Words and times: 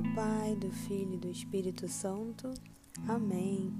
Do 0.00 0.14
Pai, 0.14 0.54
do 0.54 0.70
Filho 0.70 1.14
e 1.14 1.18
do 1.18 1.28
Espírito 1.28 1.88
Santo. 1.88 2.54
Amém. 3.08 3.72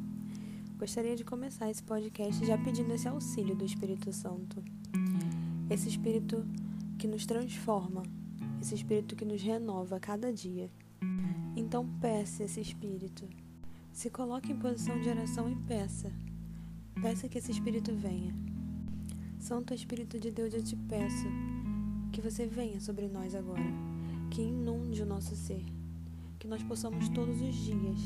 Gostaria 0.77 1.15
de 1.15 1.23
começar 1.25 1.71
esse 1.71 1.81
podcast 1.81 2.45
já 2.45 2.59
pedindo 2.59 2.93
esse 2.93 3.07
auxílio 3.07 3.55
do 3.55 3.65
Espírito 3.65 4.13
Santo. 4.13 4.61
Esse 5.71 5.89
Espírito 5.89 6.45
que 6.99 7.07
nos 7.07 7.25
transforma, 7.25 8.03
esse 8.61 8.75
Espírito 8.75 9.15
que 9.15 9.25
nos 9.25 9.41
renova 9.41 9.97
a 9.97 10.01
cada 10.01 10.33
dia. 10.33 10.69
Então 11.55 11.89
peça 12.01 12.43
esse 12.43 12.61
Espírito. 12.61 13.29
Se 13.93 14.11
coloque 14.11 14.51
em 14.51 14.59
posição 14.59 15.01
de 15.01 15.09
oração 15.09 15.49
e 15.49 15.55
peça. 15.55 16.11
Peça 17.01 17.29
que 17.29 17.39
esse 17.39 17.53
Espírito 17.53 17.95
venha. 17.95 18.35
Santo 19.39 19.73
Espírito 19.73 20.19
de 20.19 20.33
Deus, 20.33 20.53
eu 20.53 20.65
te 20.65 20.75
peço 20.75 21.29
que 22.13 22.21
você 22.21 22.45
venha 22.45 22.81
sobre 22.81 23.07
nós 23.07 23.37
agora 23.37 23.99
que 24.31 24.43
inunde 24.43 25.03
o 25.03 25.07
nosso 25.07 25.35
ser, 25.35 25.65
que 26.39 26.47
nós 26.47 26.63
possamos 26.63 27.09
todos 27.09 27.41
os 27.41 27.55
dias 27.55 27.99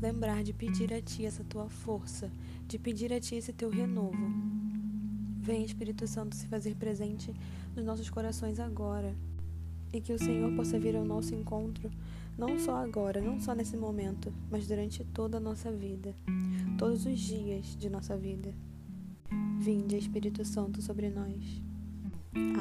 lembrar 0.00 0.42
de 0.42 0.52
pedir 0.52 0.92
a 0.92 1.00
Ti 1.00 1.26
essa 1.26 1.44
Tua 1.44 1.68
força, 1.68 2.30
de 2.66 2.78
pedir 2.78 3.12
a 3.12 3.20
Ti 3.20 3.36
esse 3.36 3.52
Teu 3.52 3.70
renovo. 3.70 4.30
Vem, 5.40 5.64
Espírito 5.64 6.06
Santo, 6.06 6.36
se 6.36 6.46
fazer 6.46 6.76
presente 6.76 7.32
nos 7.74 7.84
nossos 7.84 8.08
corações 8.08 8.60
agora 8.60 9.14
e 9.92 10.00
que 10.00 10.12
o 10.12 10.18
Senhor 10.18 10.54
possa 10.54 10.78
vir 10.78 10.96
ao 10.96 11.04
nosso 11.04 11.34
encontro, 11.34 11.90
não 12.38 12.58
só 12.58 12.76
agora, 12.76 13.20
não 13.20 13.40
só 13.40 13.54
nesse 13.54 13.76
momento, 13.76 14.32
mas 14.50 14.66
durante 14.66 15.04
toda 15.04 15.36
a 15.36 15.40
nossa 15.40 15.70
vida, 15.70 16.14
todos 16.78 17.04
os 17.04 17.18
dias 17.18 17.76
de 17.76 17.90
nossa 17.90 18.16
vida. 18.16 18.54
Vinde, 19.58 19.96
Espírito 19.96 20.44
Santo, 20.44 20.80
sobre 20.80 21.10
nós. 21.10 21.62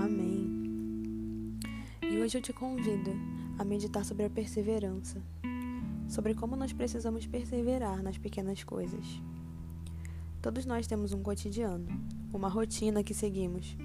Amém. 0.03 1.57
E 2.01 2.17
hoje 2.17 2.37
eu 2.37 2.41
te 2.41 2.51
convido 2.51 3.11
a 3.61 3.63
meditar 3.63 4.03
sobre 4.03 4.25
a 4.25 4.29
perseverança, 4.29 5.21
sobre 6.09 6.33
como 6.33 6.55
nós 6.55 6.73
precisamos 6.73 7.27
perseverar 7.27 8.01
nas 8.01 8.17
pequenas 8.17 8.63
coisas. 8.63 9.05
Todos 10.41 10.65
nós 10.65 10.87
temos 10.87 11.13
um 11.13 11.21
cotidiano, 11.21 11.87
uma 12.33 12.49
rotina 12.49 13.03
que 13.03 13.13
seguimos, 13.13 13.77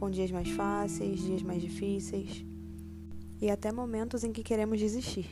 com 0.00 0.10
dias 0.10 0.30
mais 0.30 0.48
fáceis, 0.48 1.20
dias 1.20 1.42
mais 1.42 1.60
difíceis 1.60 2.42
e 3.38 3.50
até 3.50 3.70
momentos 3.70 4.24
em 4.24 4.32
que 4.32 4.42
queremos 4.42 4.78
desistir. 4.78 5.28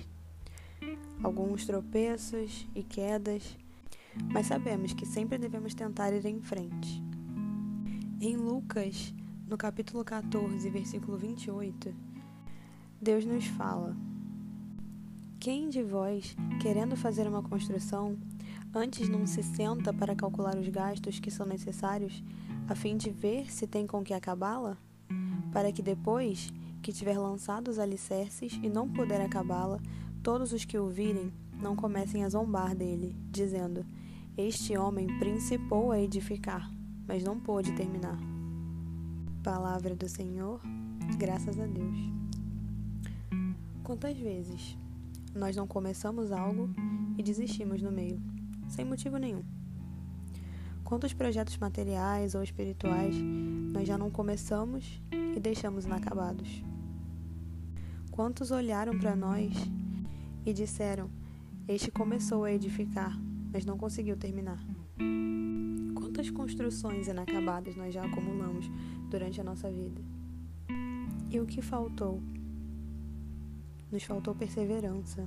Alguns 1.22 1.64
tropeços 1.64 2.68
e 2.74 2.82
quedas, 2.82 3.56
mas 4.30 4.46
sabemos 4.46 4.92
que 4.92 5.06
sempre 5.06 5.38
devemos 5.38 5.72
tentar 5.72 6.12
ir 6.12 6.26
em 6.26 6.42
frente. 6.42 7.02
Em 8.20 8.36
Lucas, 8.36 9.14
no 9.48 9.56
capítulo 9.56 10.04
14, 10.04 10.68
versículo 10.68 11.16
28, 11.16 12.09
Deus 13.02 13.24
nos 13.24 13.46
fala: 13.46 13.96
Quem 15.38 15.70
de 15.70 15.82
vós, 15.82 16.36
querendo 16.60 16.94
fazer 16.94 17.26
uma 17.26 17.42
construção, 17.42 18.18
antes 18.74 19.08
não 19.08 19.26
se 19.26 19.42
senta 19.42 19.90
para 19.90 20.14
calcular 20.14 20.54
os 20.58 20.68
gastos 20.68 21.18
que 21.18 21.30
são 21.30 21.46
necessários, 21.46 22.22
a 22.68 22.74
fim 22.74 22.98
de 22.98 23.08
ver 23.08 23.50
se 23.50 23.66
tem 23.66 23.86
com 23.86 24.04
que 24.04 24.12
acabá-la? 24.12 24.76
Para 25.50 25.72
que 25.72 25.80
depois 25.80 26.52
que 26.82 26.92
tiver 26.92 27.16
lançado 27.16 27.68
os 27.68 27.78
alicerces 27.78 28.60
e 28.62 28.68
não 28.68 28.86
puder 28.86 29.22
acabá-la, 29.22 29.80
todos 30.22 30.52
os 30.52 30.66
que 30.66 30.78
o 30.78 30.90
virem 30.90 31.32
não 31.58 31.74
comecem 31.74 32.22
a 32.22 32.28
zombar 32.28 32.76
dele, 32.76 33.16
dizendo: 33.30 33.82
Este 34.36 34.76
homem 34.76 35.06
principou 35.18 35.90
a 35.90 35.98
edificar, 35.98 36.70
mas 37.08 37.24
não 37.24 37.40
pôde 37.40 37.72
terminar. 37.72 38.18
Palavra 39.42 39.96
do 39.96 40.06
Senhor, 40.06 40.60
graças 41.18 41.58
a 41.58 41.64
Deus. 41.64 42.29
Quantas 43.90 44.16
vezes 44.16 44.78
nós 45.34 45.56
não 45.56 45.66
começamos 45.66 46.30
algo 46.30 46.70
e 47.18 47.24
desistimos 47.24 47.82
no 47.82 47.90
meio, 47.90 48.22
sem 48.68 48.84
motivo 48.84 49.16
nenhum? 49.16 49.42
Quantos 50.84 51.12
projetos 51.12 51.58
materiais 51.58 52.36
ou 52.36 52.42
espirituais 52.44 53.16
nós 53.72 53.88
já 53.88 53.98
não 53.98 54.08
começamos 54.08 55.02
e 55.34 55.40
deixamos 55.40 55.86
inacabados? 55.86 56.62
Quantos 58.12 58.52
olharam 58.52 58.96
para 58.96 59.16
nós 59.16 59.52
e 60.46 60.52
disseram: 60.52 61.10
Este 61.66 61.90
começou 61.90 62.44
a 62.44 62.52
edificar, 62.52 63.18
mas 63.52 63.64
não 63.64 63.76
conseguiu 63.76 64.16
terminar? 64.16 64.64
Quantas 65.96 66.30
construções 66.30 67.08
inacabadas 67.08 67.74
nós 67.74 67.92
já 67.92 68.04
acumulamos 68.04 68.70
durante 69.10 69.40
a 69.40 69.44
nossa 69.44 69.68
vida? 69.68 70.00
E 71.28 71.40
o 71.40 71.44
que 71.44 71.60
faltou 71.60 72.22
nos 73.90 74.04
faltou 74.04 74.34
perseverança, 74.34 75.26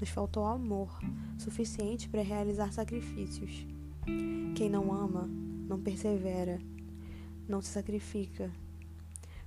nos 0.00 0.08
faltou 0.08 0.44
amor 0.44 0.98
suficiente 1.38 2.08
para 2.08 2.22
realizar 2.22 2.72
sacrifícios. 2.72 3.66
Quem 4.54 4.68
não 4.68 4.92
ama, 4.92 5.28
não 5.68 5.80
persevera, 5.80 6.58
não 7.48 7.60
se 7.60 7.68
sacrifica. 7.68 8.50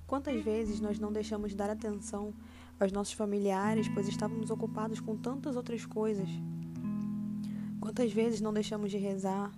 Quantas 0.08 0.42
vezes 0.44 0.80
nós 0.80 1.00
não 1.00 1.12
deixamos 1.12 1.52
de 1.52 1.58
dar 1.58 1.70
atenção 1.70 2.34
aos 2.80 2.92
nossos 2.92 3.14
familiares, 3.14 3.88
pois 3.90 4.08
estávamos 4.08 4.50
ocupados 4.50 5.00
com 5.00 5.16
tantas 5.16 5.56
outras 5.56 5.86
coisas? 5.86 6.30
Quantas 7.80 8.12
vezes 8.12 8.42
não 8.42 8.54
deixamos 8.54 8.92
de 8.92 8.98
rezar, 8.98 9.52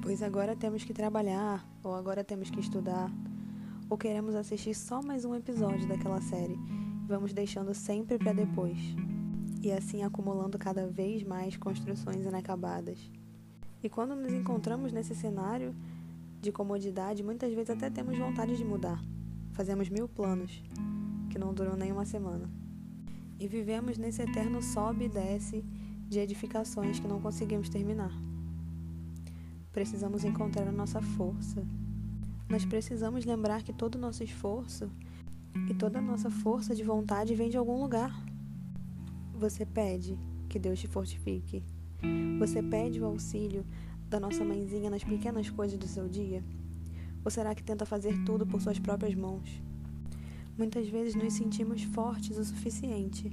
pois 0.00 0.22
agora 0.22 0.56
temos 0.56 0.84
que 0.84 0.94
trabalhar, 0.94 1.66
ou 1.82 1.94
agora 1.94 2.24
temos 2.24 2.50
que 2.50 2.60
estudar, 2.60 3.10
ou 3.88 3.98
queremos 3.98 4.34
assistir 4.34 4.74
só 4.74 5.02
mais 5.02 5.24
um 5.24 5.34
episódio 5.34 5.86
daquela 5.86 6.20
série 6.20 6.58
vamos 7.12 7.34
deixando 7.34 7.74
sempre 7.74 8.16
para 8.16 8.32
depois, 8.32 8.78
e 9.60 9.70
assim 9.70 10.02
acumulando 10.02 10.58
cada 10.58 10.86
vez 10.86 11.22
mais 11.22 11.58
construções 11.58 12.24
inacabadas. 12.24 12.98
E 13.82 13.88
quando 13.90 14.16
nos 14.16 14.32
encontramos 14.32 14.92
nesse 14.92 15.14
cenário 15.14 15.74
de 16.40 16.50
comodidade, 16.50 17.22
muitas 17.22 17.52
vezes 17.52 17.68
até 17.68 17.90
temos 17.90 18.16
vontade 18.16 18.56
de 18.56 18.64
mudar. 18.64 18.98
Fazemos 19.52 19.90
mil 19.90 20.08
planos, 20.08 20.62
que 21.28 21.38
não 21.38 21.52
duram 21.52 21.76
nem 21.76 21.92
uma 21.92 22.06
semana. 22.06 22.48
E 23.38 23.46
vivemos 23.46 23.98
nesse 23.98 24.22
eterno 24.22 24.62
sobe 24.62 25.04
e 25.04 25.08
desce 25.10 25.62
de 26.08 26.18
edificações 26.18 26.98
que 26.98 27.06
não 27.06 27.20
conseguimos 27.20 27.68
terminar. 27.68 28.12
Precisamos 29.70 30.24
encontrar 30.24 30.66
a 30.66 30.72
nossa 30.72 31.02
força. 31.02 31.62
Nós 32.48 32.64
precisamos 32.64 33.26
lembrar 33.26 33.62
que 33.62 33.72
todo 33.72 33.96
o 33.96 34.00
nosso 34.00 34.24
esforço 34.24 34.90
e 35.68 35.74
toda 35.74 35.98
a 35.98 36.02
nossa 36.02 36.30
força 36.30 36.74
de 36.74 36.82
vontade 36.82 37.34
vem 37.34 37.50
de 37.50 37.56
algum 37.56 37.80
lugar. 37.80 38.24
Você 39.34 39.64
pede 39.64 40.18
que 40.48 40.58
Deus 40.58 40.78
te 40.78 40.86
fortifique. 40.86 41.62
Você 42.38 42.62
pede 42.62 43.00
o 43.00 43.06
auxílio 43.06 43.64
da 44.08 44.20
nossa 44.20 44.44
mãezinha 44.44 44.90
nas 44.90 45.04
pequenas 45.04 45.48
coisas 45.48 45.78
do 45.78 45.86
seu 45.86 46.08
dia? 46.08 46.44
Ou 47.24 47.30
será 47.30 47.54
que 47.54 47.62
tenta 47.62 47.86
fazer 47.86 48.22
tudo 48.24 48.46
por 48.46 48.60
suas 48.60 48.78
próprias 48.78 49.14
mãos? 49.14 49.62
Muitas 50.58 50.88
vezes 50.88 51.14
nos 51.14 51.32
sentimos 51.32 51.82
fortes 51.82 52.36
o 52.36 52.44
suficiente 52.44 53.30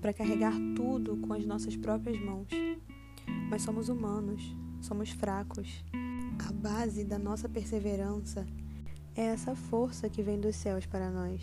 para 0.00 0.12
carregar 0.12 0.54
tudo 0.74 1.16
com 1.18 1.32
as 1.32 1.44
nossas 1.44 1.76
próprias 1.76 2.18
mãos. 2.20 2.48
Mas 3.50 3.62
somos 3.62 3.88
humanos, 3.88 4.56
somos 4.80 5.10
fracos. 5.10 5.84
A 6.48 6.52
base 6.52 7.04
da 7.04 7.18
nossa 7.18 7.48
perseverança 7.48 8.46
é 9.18 9.24
essa 9.24 9.56
força 9.56 10.08
que 10.08 10.22
vem 10.22 10.38
dos 10.38 10.54
céus 10.54 10.86
para 10.86 11.10
nós. 11.10 11.42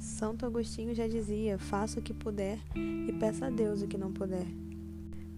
Santo 0.00 0.44
Agostinho 0.44 0.92
já 0.92 1.06
dizia: 1.06 1.56
faça 1.56 2.00
o 2.00 2.02
que 2.02 2.12
puder 2.12 2.58
e 2.74 3.12
peça 3.12 3.46
a 3.46 3.50
Deus 3.50 3.82
o 3.82 3.86
que 3.86 3.96
não 3.96 4.12
puder. 4.12 4.48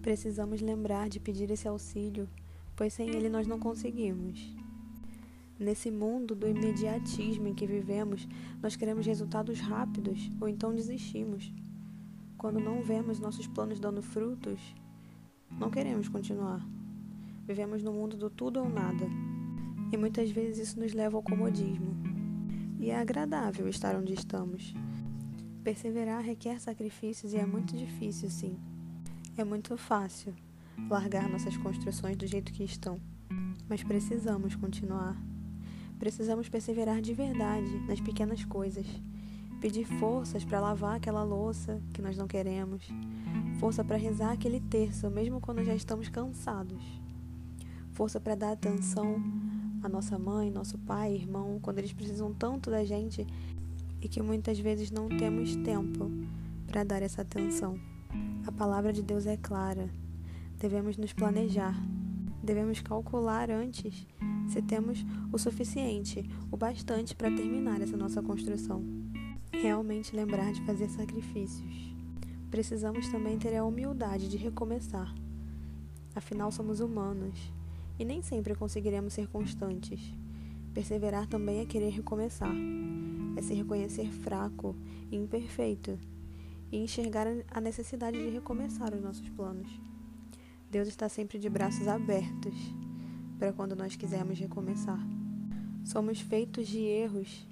Precisamos 0.01 0.59
lembrar 0.59 1.07
de 1.09 1.19
pedir 1.19 1.51
esse 1.51 1.67
auxílio, 1.67 2.27
pois 2.75 2.93
sem 2.93 3.09
ele 3.09 3.29
nós 3.29 3.45
não 3.45 3.59
conseguimos. 3.59 4.55
Nesse 5.59 5.91
mundo 5.91 6.33
do 6.33 6.47
imediatismo 6.47 7.47
em 7.47 7.53
que 7.53 7.67
vivemos, 7.67 8.27
nós 8.59 8.75
queremos 8.75 9.05
resultados 9.05 9.59
rápidos 9.59 10.31
ou 10.41 10.49
então 10.49 10.73
desistimos. 10.73 11.53
Quando 12.39 12.59
não 12.59 12.81
vemos 12.81 13.19
nossos 13.19 13.45
planos 13.45 13.79
dando 13.79 14.01
frutos, 14.01 14.59
não 15.59 15.69
queremos 15.69 16.09
continuar. 16.09 16.67
Vivemos 17.45 17.83
no 17.83 17.93
mundo 17.93 18.17
do 18.17 18.31
tudo 18.31 18.59
ou 18.59 18.67
nada. 18.67 19.05
E 19.93 19.97
muitas 19.97 20.31
vezes 20.31 20.69
isso 20.69 20.79
nos 20.79 20.91
leva 20.91 21.15
ao 21.15 21.21
comodismo. 21.21 21.95
E 22.79 22.89
é 22.89 22.99
agradável 22.99 23.69
estar 23.69 23.95
onde 23.95 24.11
estamos. 24.11 24.73
Perseverar 25.63 26.23
requer 26.23 26.59
sacrifícios 26.59 27.31
e 27.31 27.37
é 27.37 27.45
muito 27.45 27.77
difícil, 27.77 28.27
sim. 28.27 28.57
É 29.37 29.43
muito 29.43 29.77
fácil 29.77 30.33
largar 30.89 31.29
nossas 31.29 31.55
construções 31.57 32.17
do 32.17 32.25
jeito 32.25 32.51
que 32.51 32.63
estão, 32.63 32.99
mas 33.69 33.83
precisamos 33.83 34.55
continuar. 34.55 35.15
Precisamos 35.99 36.49
perseverar 36.49 36.99
de 36.99 37.13
verdade 37.13 37.77
nas 37.87 38.01
pequenas 38.01 38.43
coisas. 38.43 38.87
Pedir 39.61 39.85
forças 39.85 40.43
para 40.43 40.59
lavar 40.59 40.95
aquela 40.95 41.23
louça 41.23 41.79
que 41.93 42.01
nós 42.01 42.17
não 42.17 42.27
queremos. 42.27 42.83
Força 43.59 43.83
para 43.83 43.95
rezar 43.95 44.31
aquele 44.31 44.59
terço, 44.59 45.07
mesmo 45.11 45.39
quando 45.39 45.63
já 45.63 45.75
estamos 45.75 46.09
cansados. 46.09 46.83
Força 47.91 48.19
para 48.19 48.33
dar 48.33 48.53
atenção 48.53 49.21
à 49.83 49.89
nossa 49.89 50.17
mãe, 50.17 50.49
nosso 50.49 50.77
pai, 50.77 51.13
irmão, 51.13 51.59
quando 51.61 51.79
eles 51.79 51.91
precisam 51.91 52.33
tanto 52.33 52.71
da 52.71 52.85
gente 52.85 53.27
e 54.01 54.07
que 54.07 54.21
muitas 54.21 54.57
vezes 54.57 54.89
não 54.89 55.09
temos 55.09 55.57
tempo 55.57 56.09
para 56.65 56.85
dar 56.85 57.01
essa 57.01 57.21
atenção. 57.21 57.77
A 58.47 58.51
palavra 58.51 58.93
de 58.93 59.01
Deus 59.01 59.25
é 59.25 59.35
clara. 59.35 59.89
Devemos 60.57 60.95
nos 60.95 61.11
planejar. 61.11 61.75
Devemos 62.41 62.81
calcular 62.81 63.51
antes 63.51 64.07
se 64.47 64.61
temos 64.61 65.05
o 65.31 65.37
suficiente, 65.37 66.29
o 66.51 66.57
bastante 66.57 67.15
para 67.15 67.31
terminar 67.31 67.81
essa 67.81 67.97
nossa 67.97 68.21
construção. 68.21 68.83
Realmente 69.51 70.15
lembrar 70.15 70.51
de 70.53 70.65
fazer 70.65 70.89
sacrifícios. 70.89 71.93
Precisamos 72.49 73.09
também 73.09 73.37
ter 73.37 73.55
a 73.55 73.65
humildade 73.65 74.29
de 74.29 74.37
recomeçar. 74.37 75.13
Afinal, 76.15 76.51
somos 76.51 76.79
humanos 76.79 77.51
e 77.97 78.05
nem 78.05 78.21
sempre 78.21 78.55
conseguiremos 78.55 79.13
ser 79.13 79.27
constantes. 79.27 80.01
Perseverar 80.73 81.27
também 81.27 81.59
é 81.59 81.65
querer 81.65 81.89
recomeçar 81.89 82.53
é 83.35 83.41
se 83.41 83.53
reconhecer 83.53 84.11
fraco 84.11 84.75
e 85.11 85.15
imperfeito 85.15 85.97
e 86.71 86.77
enxergar 86.77 87.27
a 87.51 87.61
necessidade 87.61 88.17
de 88.17 88.29
recomeçar 88.29 88.93
os 88.93 89.01
nossos 89.01 89.27
planos. 89.29 89.67
Deus 90.69 90.87
está 90.87 91.07
sempre 91.07 91.37
de 91.37 91.49
braços 91.49 91.87
abertos 91.87 92.55
para 93.37 93.53
quando 93.53 93.75
nós 93.75 93.95
quisermos 93.95 94.39
recomeçar. 94.39 94.99
Somos 95.83 96.19
feitos 96.19 96.67
de 96.67 96.79
erros 96.79 97.47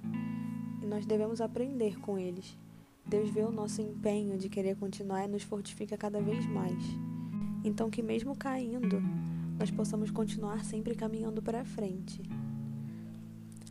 e 0.82 0.86
nós 0.86 1.06
devemos 1.06 1.40
aprender 1.40 2.00
com 2.00 2.18
eles. 2.18 2.56
Deus 3.04 3.30
vê 3.30 3.42
o 3.42 3.52
nosso 3.52 3.80
empenho 3.80 4.38
de 4.38 4.48
querer 4.48 4.76
continuar 4.76 5.24
e 5.24 5.28
nos 5.28 5.42
fortifica 5.42 5.96
cada 5.96 6.20
vez 6.20 6.46
mais. 6.46 6.82
Então, 7.64 7.90
que 7.90 8.02
mesmo 8.02 8.36
caindo, 8.36 9.02
nós 9.62 9.70
possamos 9.70 10.10
continuar 10.10 10.64
sempre 10.64 10.92
caminhando 10.92 11.40
para 11.40 11.64
frente. 11.64 12.20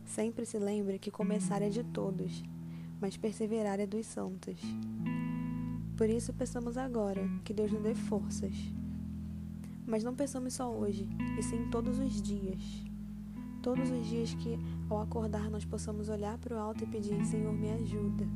Sempre 0.06 0.46
se 0.46 0.58
lembre 0.58 0.98
que 0.98 1.10
começar 1.10 1.60
é 1.60 1.68
de 1.68 1.84
todos, 1.84 2.42
mas 2.98 3.18
perseverar 3.18 3.78
é 3.78 3.86
dos 3.86 4.06
santos. 4.06 4.58
Por 5.94 6.08
isso 6.08 6.32
peçamos 6.32 6.78
agora 6.78 7.28
que 7.44 7.52
Deus 7.52 7.70
nos 7.70 7.82
dê 7.82 7.94
forças. 7.94 8.54
Mas 9.86 10.02
não 10.02 10.14
pensamos 10.14 10.54
só 10.54 10.72
hoje, 10.72 11.06
e 11.38 11.42
sim 11.42 11.68
todos 11.70 11.98
os 11.98 12.22
dias. 12.22 12.62
Todos 13.60 13.90
os 13.90 14.06
dias 14.06 14.32
que, 14.32 14.58
ao 14.88 14.98
acordar, 14.98 15.50
nós 15.50 15.66
possamos 15.66 16.08
olhar 16.08 16.38
para 16.38 16.56
o 16.56 16.58
alto 16.58 16.84
e 16.84 16.86
pedir: 16.86 17.22
Senhor, 17.26 17.52
me 17.52 17.70
ajuda. 17.70 18.26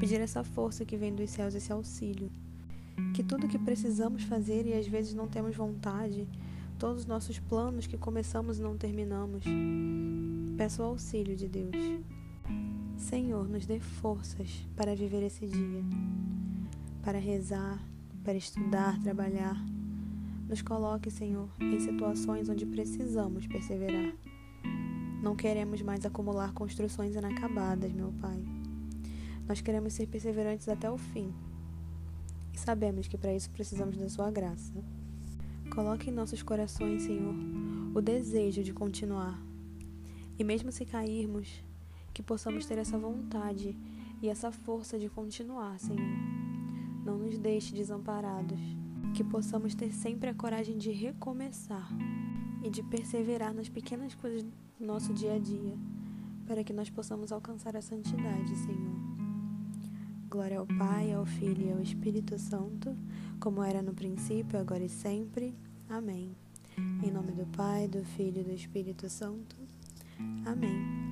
Pedir 0.00 0.20
essa 0.20 0.42
força 0.42 0.84
que 0.84 0.96
vem 0.96 1.14
dos 1.14 1.30
céus, 1.30 1.54
esse 1.54 1.72
auxílio. 1.72 2.28
Que 3.14 3.22
tudo 3.22 3.48
que 3.48 3.58
precisamos 3.58 4.22
fazer 4.22 4.66
e 4.66 4.74
às 4.74 4.86
vezes 4.86 5.14
não 5.14 5.28
temos 5.28 5.54
vontade, 5.56 6.28
todos 6.78 7.02
os 7.02 7.06
nossos 7.06 7.38
planos 7.38 7.86
que 7.86 7.98
começamos 7.98 8.58
e 8.58 8.62
não 8.62 8.76
terminamos, 8.76 9.44
Peço 10.56 10.82
o 10.82 10.84
auxílio 10.84 11.34
de 11.34 11.48
Deus. 11.48 11.74
Senhor, 12.96 13.48
nos 13.48 13.66
dê 13.66 13.80
forças 13.80 14.64
para 14.76 14.94
viver 14.94 15.22
esse 15.22 15.46
dia, 15.46 15.82
para 17.02 17.18
rezar, 17.18 17.82
para 18.22 18.34
estudar, 18.34 19.00
trabalhar. 19.02 19.56
Nos 20.48 20.62
coloque, 20.62 21.10
Senhor, 21.10 21.48
em 21.58 21.80
situações 21.80 22.48
onde 22.48 22.66
precisamos 22.66 23.46
perseverar. 23.46 24.14
Não 25.22 25.34
queremos 25.34 25.80
mais 25.82 26.04
acumular 26.04 26.52
construções 26.52 27.16
inacabadas, 27.16 27.92
meu 27.92 28.12
Pai. 28.20 28.44
Nós 29.48 29.60
queremos 29.60 29.94
ser 29.94 30.06
perseverantes 30.06 30.68
até 30.68 30.90
o 30.90 30.98
fim. 30.98 31.32
E 32.52 32.58
sabemos 32.58 33.08
que 33.08 33.18
para 33.18 33.34
isso 33.34 33.50
precisamos 33.50 33.96
da 33.96 34.08
Sua 34.08 34.30
graça. 34.30 34.72
Coloque 35.74 36.10
em 36.10 36.12
nossos 36.12 36.42
corações, 36.42 37.02
Senhor, 37.02 37.34
o 37.94 38.00
desejo 38.00 38.62
de 38.62 38.72
continuar, 38.72 39.42
e 40.38 40.44
mesmo 40.44 40.70
se 40.70 40.84
cairmos, 40.84 41.64
que 42.12 42.22
possamos 42.22 42.66
ter 42.66 42.78
essa 42.78 42.98
vontade 42.98 43.76
e 44.20 44.28
essa 44.28 44.52
força 44.52 44.98
de 44.98 45.08
continuar, 45.08 45.78
Senhor. 45.78 46.00
Não 47.04 47.18
nos 47.18 47.38
deixe 47.38 47.74
desamparados. 47.74 48.60
Que 49.14 49.24
possamos 49.24 49.74
ter 49.74 49.92
sempre 49.92 50.30
a 50.30 50.34
coragem 50.34 50.78
de 50.78 50.90
recomeçar 50.90 51.88
e 52.62 52.70
de 52.70 52.82
perseverar 52.82 53.52
nas 53.52 53.68
pequenas 53.68 54.14
coisas 54.14 54.42
do 54.42 54.52
nosso 54.86 55.12
dia 55.12 55.34
a 55.34 55.38
dia, 55.38 55.76
para 56.46 56.64
que 56.64 56.72
nós 56.72 56.88
possamos 56.88 57.32
alcançar 57.32 57.76
a 57.76 57.82
santidade, 57.82 58.56
Senhor. 58.56 59.01
Glória 60.32 60.60
ao 60.60 60.66
Pai, 60.66 61.12
ao 61.12 61.26
Filho 61.26 61.68
e 61.68 61.72
ao 61.72 61.82
Espírito 61.82 62.38
Santo, 62.38 62.96
como 63.38 63.62
era 63.62 63.82
no 63.82 63.92
princípio, 63.92 64.58
agora 64.58 64.82
e 64.82 64.88
sempre. 64.88 65.54
Amém. 65.90 66.34
Em 67.04 67.10
nome 67.10 67.32
do 67.32 67.44
Pai, 67.54 67.86
do 67.86 68.02
Filho 68.02 68.40
e 68.40 68.44
do 68.44 68.52
Espírito 68.52 69.10
Santo. 69.10 69.54
Amém. 70.46 71.11